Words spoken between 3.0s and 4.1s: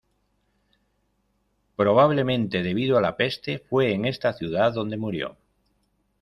la peste fue en